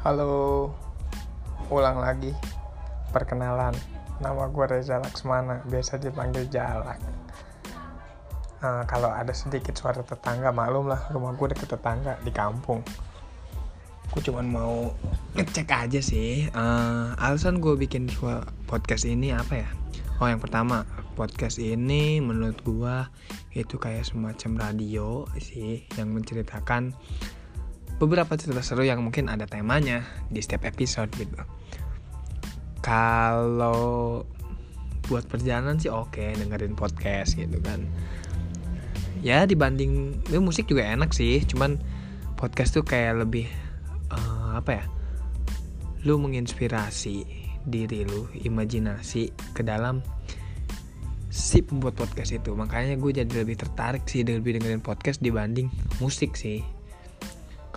[0.00, 0.72] Halo,
[1.68, 2.32] ulang lagi.
[3.12, 3.76] Perkenalan,
[4.24, 6.96] nama gue Reza Laksmana, biasa dipanggil Jalak.
[8.64, 12.80] Uh, kalau ada sedikit suara tetangga, maklum lah, rumah gue deket tetangga di kampung.
[14.08, 14.88] Gue cuman mau
[15.36, 16.48] ngecek aja sih.
[16.56, 18.08] Uh, alasan gue bikin
[18.72, 19.68] podcast ini apa ya?
[20.16, 22.96] Oh, yang pertama, podcast ini menurut gue
[23.52, 26.96] itu kayak semacam radio sih yang menceritakan
[28.00, 31.36] beberapa cerita seru yang mungkin ada temanya di setiap episode gitu.
[32.80, 34.24] Kalau
[35.04, 37.84] buat perjalanan sih oke okay, dengerin podcast gitu kan.
[39.20, 41.76] Ya dibanding ya, musik juga enak sih, cuman
[42.40, 43.44] podcast tuh kayak lebih
[44.08, 44.84] uh, apa ya?
[46.08, 47.28] Lu menginspirasi
[47.68, 50.00] diri lu, imajinasi ke dalam
[51.28, 52.56] si pembuat podcast itu.
[52.56, 55.68] Makanya gue jadi lebih tertarik sih lebih dengerin podcast dibanding
[56.00, 56.79] musik sih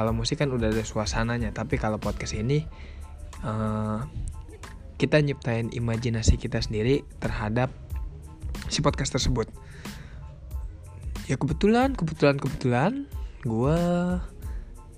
[0.00, 2.64] kalau musik kan udah ada suasananya tapi kalau podcast ini
[3.44, 4.00] uh,
[4.96, 7.68] kita nyiptain imajinasi kita sendiri terhadap
[8.72, 9.44] si podcast tersebut.
[11.28, 12.92] Ya kebetulan kebetulan kebetulan
[13.44, 13.80] gue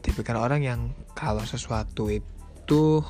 [0.06, 0.80] tipikal orang yang
[1.18, 3.02] kalau sesuatu itu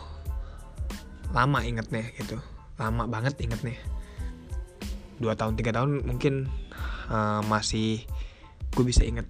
[1.36, 2.40] lama inget nih gitu.
[2.80, 3.76] Lama banget inget nih
[5.20, 6.48] dua tahun tiga tahun mungkin
[7.12, 8.00] uh, masih
[8.72, 9.28] gue bisa inget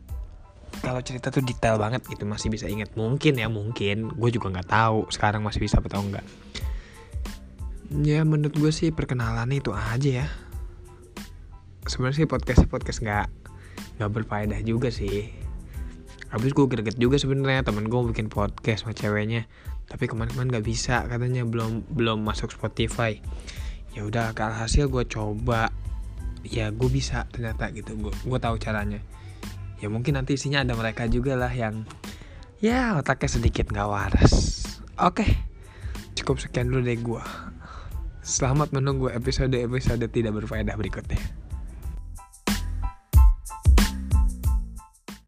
[0.82, 4.10] kalau cerita tuh detail banget gitu masih bisa inget mungkin ya mungkin.
[4.18, 6.26] Gue juga nggak tahu sekarang masih bisa atau enggak
[8.00, 10.26] ya menurut gue sih perkenalan itu aja ya.
[11.84, 13.26] Sebenarnya sih podcast podcast nggak
[14.00, 15.28] nggak berfaedah juga sih.
[16.32, 19.44] Habis gue greget juga sebenarnya temen gue bikin podcast sama ceweknya.
[19.92, 23.20] Tapi kemarin-kemarin nggak bisa katanya belum belum masuk Spotify.
[23.92, 25.68] Ya udah hasil gue coba.
[26.48, 27.92] Ya gue bisa ternyata gitu.
[28.00, 29.04] Gue gue tahu caranya
[29.82, 31.82] ya mungkin nanti isinya ada mereka juga lah yang
[32.62, 34.62] ya otaknya sedikit nggak waras.
[35.02, 35.52] Oke
[36.22, 37.24] cukup sekian dulu deh gue
[38.22, 41.18] selamat menunggu episode-episode tidak berfaedah berikutnya